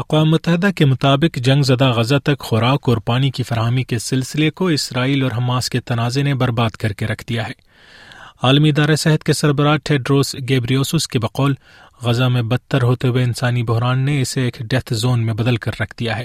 اقوام 0.00 0.30
متحدہ 0.30 0.68
کے 0.76 0.84
مطابق 0.84 1.36
جنگ 1.36 1.62
زدہ 1.62 1.88
غزہ 1.90 2.14
تک 2.24 2.38
خوراک 2.38 2.88
اور 2.88 2.96
پانی 2.96 3.30
کی 3.30 3.42
فراہمی 3.42 3.82
کے 3.82 3.98
سلسلے 3.98 4.50
کو 4.50 4.66
اسرائیل 4.66 5.22
اور 5.22 5.30
حماس 5.36 5.70
کے 5.70 5.80
تنازع 5.80 6.22
نے 6.22 6.34
برباد 6.34 6.70
کر 6.70 6.92
کے 6.92 7.06
رکھ 7.06 7.24
دیا 7.28 7.46
ہے۔ 7.46 7.52
عالمی 8.42 8.68
ادارہ 8.68 8.94
صحت 8.94 9.24
کے 9.24 9.32
سربراہ 9.32 9.76
ٹیڈروس 9.76 10.36
گیبریوسس 10.48 11.08
کے 11.08 11.18
بقول، 11.18 11.54
غزہ 12.02 12.24
میں 12.24 12.42
بدتر 12.42 12.82
ہوتے 12.82 13.08
ہوئے 13.08 13.24
انسانی 13.24 13.62
بحران 13.62 13.98
نے 13.98 14.20
اسے 14.22 14.42
ایک 14.42 14.58
ڈیتھ 14.58 14.94
زون 14.94 15.26
میں 15.26 15.34
بدل 15.34 15.56
کر 15.56 15.72
رکھ 15.80 15.94
دیا 15.98 16.18
ہے۔ 16.18 16.24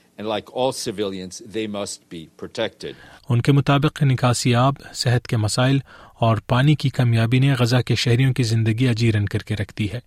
ان 3.29 3.41
کے 3.41 3.51
مطابق 3.51 4.03
نکاسی 4.03 4.55
آب 4.55 4.73
صحت 4.93 5.27
کے 5.27 5.37
مسائل 5.37 5.79
اور 6.19 6.37
پانی 6.47 6.75
کی 6.75 6.89
کمیابی 6.89 7.39
نے 7.39 7.53
غزہ 7.53 7.81
کے 7.85 7.95
شہریوں 7.95 8.33
کی 8.33 8.43
زندگی 8.43 8.87
اجیرن 8.87 9.25
کر 9.25 9.39
کے 9.39 9.55
رکھ 9.55 9.73
دی 9.77 9.91
ہے۔ 9.93 9.99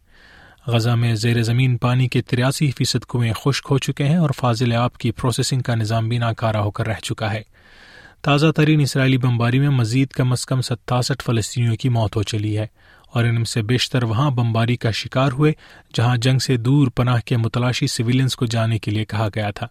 غزہ 0.67 0.91
میں 0.91 1.15
زیر 1.15 1.43
زمین 1.43 1.77
پانی 1.77 2.09
کے 2.09 2.23
تریاسی 2.23 2.71
فیصد 2.71 3.05
کنویں 3.09 3.33
خشک 3.33 3.67
ہو 3.71 3.79
چکے 3.79 4.05
ہیں 4.05 4.17
اور 4.17 4.31
فاضل 4.37 4.73
آب 4.73 4.97
کی 4.97 5.11
پروسیسنگ 5.11 5.61
کا 5.61 5.75
نظام 5.75 6.09
بھی 6.09 6.19
ناکارہ 6.19 6.57
ہو 6.57 6.71
کر 6.71 6.87
رہ 6.87 7.01
چکا 7.03 7.33
ہے۔ 7.33 7.43
تازہ 8.23 8.47
ترین 8.57 8.81
اسرائیلی 8.81 9.19
بمباری 9.19 9.59
میں 9.59 9.69
مزید 9.69 10.09
کم 10.09 10.33
از 10.33 10.47
کم 10.47 10.61
ستاسٹھ 10.61 11.25
فلسطینیوں 11.25 11.77
کی 11.77 11.89
موت 11.89 12.17
ہو 12.17 12.23
چلی 12.23 12.59
ہے 12.59 12.67
اور 13.07 13.25
ان 13.25 13.35
میں 13.35 13.45
سے 13.45 13.63
بیشتر 13.63 14.03
وہاں 14.03 14.31
بمباری 14.31 14.77
کا 14.77 14.91
شکار 14.91 15.33
ہوئے، 15.33 15.53
جہاں 15.95 16.17
جنگ 16.17 16.39
سے 16.39 16.57
دور 16.57 16.89
پناہ 16.89 17.21
کے 17.25 17.37
متلاشی 17.37 17.87
سویلینز 17.87 18.37
کو 18.37 18.47
جانے 18.47 18.79
کے 18.79 18.91
لیے 18.91 19.05
کہا 19.05 19.29
گیا 19.35 19.51
تھا۔ 19.51 19.67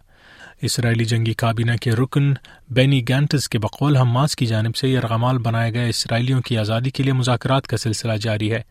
اسرائیلی 0.62 1.04
جنگی 1.04 1.32
کابینہ 1.32 1.72
کے 1.82 1.90
رکن 1.90 2.32
بینی 2.70 3.08
گینٹس 3.08 3.48
کے 3.48 3.58
بقول 3.58 3.96
حماس 3.96 4.36
کی 4.36 4.46
جانب 4.46 4.76
سے 4.76 4.88
یرغمال 4.88 5.38
بنائے 5.38 5.74
گئے 5.74 5.88
اسرائیلیوں 5.88 6.40
کی 6.40 6.58
آزادی 6.58 6.90
کے 6.90 7.02
لیے 7.02 7.12
مذاکرات 7.12 7.66
کا 7.66 7.76
سلسلہ 7.76 8.12
جاری 8.12 8.52
ہے 8.52 8.62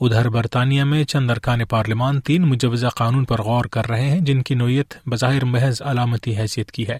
ادھر 0.00 0.28
برطانیہ 0.28 0.84
میں 0.84 1.04
چند 1.04 1.30
ارکان 1.30 1.64
پارلیمان 1.64 2.20
تین 2.20 2.42
مجوزہ 2.42 2.86
قانون 2.86 3.24
پر 3.24 3.42
غور 3.42 3.64
کر 3.64 3.88
رہے 3.88 4.10
ہیں 4.10 4.20
جن 4.20 4.42
کی 4.42 4.54
نوعیت 4.54 4.94
بظاہر 5.06 5.44
محض 5.44 5.82
علامتی 5.82 6.36
حیثیت 6.36 6.70
کی 6.72 6.88
ہے۔ 6.88 6.98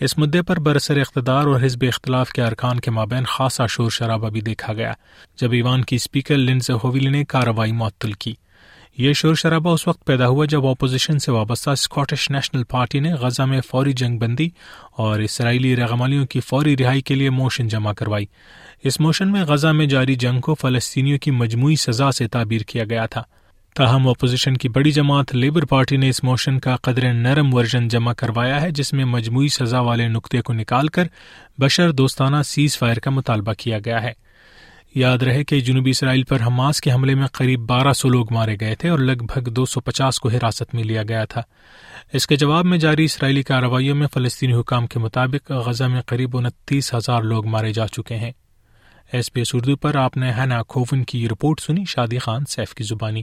اس 0.00 0.18
مدعے 0.18 0.42
پر 0.42 0.58
برسر 0.60 0.96
اقتدار 0.96 1.46
اور 1.46 1.60
حزب 1.62 1.84
اختلاف 1.88 2.30
کے 2.30 2.42
ارکان 2.42 2.80
کے 2.80 2.90
مابین 2.90 3.24
خاصا 3.24 3.66
شور 3.66 3.90
شرابہ 3.90 4.28
بھی 4.28 4.40
دیکھا 4.40 4.72
گیا، 4.72 4.92
جب 5.40 5.52
ایوان 5.52 5.84
کی 5.84 5.96
اسپیکر 5.96 6.36
لنز 6.36 6.70
ہوویل 6.70 7.12
نے 7.12 7.24
کارروائی 7.24 7.72
معطل 7.72 8.12
کی۔ 8.12 8.34
یہ 8.98 9.12
شور 9.12 9.34
شرابہ 9.34 9.70
اس 9.70 9.88
وقت 9.88 10.04
پیدا 10.04 10.26
ہوا 10.26 10.44
جب 10.44 10.66
اپوزیشن 10.66 11.18
سے 11.18 11.32
وابستہ 11.32 11.70
اسکاٹش 11.70 12.30
نیشنل 12.30 12.64
پارٹی 12.64 13.00
نے 13.00 13.12
غزہ 13.12 13.42
میں 13.42 13.60
فوری 13.60 13.92
جنگ 13.92 14.18
بندی 14.18 14.48
اور 14.96 15.20
اسرائیلی 15.20 15.76
رغمالیوں 15.76 16.26
کی 16.26 16.40
فوری 16.40 16.76
رہائی 16.76 17.00
کے 17.00 17.14
لیے 17.14 17.30
موشن 17.30 17.68
جمع 17.68 17.92
کروائی۔ 17.92 18.26
اس 18.84 19.00
موشن 19.00 19.32
میں 19.32 19.42
غزہ 19.42 19.68
میں 19.68 19.86
جاری 19.86 20.14
جنگ 20.14 20.40
کو 20.40 20.54
فلسطینیوں 20.54 21.18
کی 21.18 21.30
مجموعی 21.30 21.76
سزا 21.76 22.12
سے 22.12 22.28
تعبیر 22.28 22.60
کیا 22.60 22.84
گیا 22.84 23.06
تھا۔ 23.06 23.22
تاہم، 23.74 24.08
اپوزیشن 24.08 24.56
کی 24.56 24.68
بڑی 24.68 24.90
جماعت 24.90 25.34
لیبر 25.34 25.64
پارٹی 25.64 25.96
نے 25.96 26.08
اس 26.08 26.24
موشن 26.24 26.60
کا 26.60 26.76
قدر 26.76 27.12
نرم 27.12 27.54
ورژن 27.54 27.88
جمع 27.88 28.12
کروایا 28.12 28.62
ہے، 28.62 28.70
جس 28.70 28.92
میں 28.92 29.04
مجموعی 29.04 29.48
سزا 29.48 29.80
والے 29.80 30.08
نقطے 30.08 30.40
کو 30.40 30.52
نکال 30.52 30.88
کر 30.88 31.04
بشر 31.58 31.90
دوستانہ 31.90 32.42
سیز 32.44 32.78
فائر 32.78 32.98
کا 32.98 33.10
مطالبہ 33.10 33.52
کیا 33.52 33.78
گیا 33.84 34.02
ہے۔ 34.02 34.12
یاد 34.94 35.18
رہے 35.18 35.44
کہ 35.44 35.60
جنوبی 35.60 35.90
اسرائیل 35.90 36.22
پر 36.22 36.38
حماس 36.46 36.80
کے 36.80 36.92
حملے 36.92 37.14
میں 37.14 37.26
قریب 37.26 37.60
بارہ 37.60 37.92
سو 37.92 38.08
لوگ 38.08 38.32
مارے 38.32 38.56
گئے 38.60 38.74
تھے 38.74 38.88
اور 38.88 38.98
لگ 38.98 39.22
بھگ 39.22 39.50
دو 39.50 39.64
سو 39.64 39.80
پچاس 39.80 40.20
کو 40.20 40.28
حراست 40.28 40.74
میں 40.74 40.84
لیا 40.84 41.02
گیا 41.02 41.24
تھا۔ 41.24 41.40
اس 42.12 42.26
کے 42.26 42.36
جواب 42.36 42.64
میں 42.64 42.78
جاری 42.78 43.04
اسرائیلی 43.04 43.42
کارروائیوں 43.42 43.96
میں 43.96 44.06
فلسطینی 44.06 44.54
حکام 44.54 44.86
کے 44.86 44.98
مطابق 44.98 45.50
غزہ 45.50 45.84
میں 45.84 46.00
قریب 46.00 46.36
انتیس 46.36 46.94
ہزار 46.94 47.22
لوگ 47.22 47.46
مارے 47.46 47.72
جا 47.72 47.86
چکے 47.86 48.16
ہیں۔ 48.16 48.32
ایس 49.12 49.32
پی 49.32 49.40
ایس 49.40 49.54
اردو 49.54 49.76
پر 49.76 49.94
آپ 49.94 50.16
نے 50.16 50.32
ہینا 50.32 50.62
کھوفن 50.68 51.04
کی 51.04 51.28
رپورٹ 51.28 51.60
سنی، 51.60 51.84
شادی 51.84 52.18
خان، 52.18 52.42
سیف 52.48 52.74
کی 52.74 52.84
زبانی۔ 52.84 53.22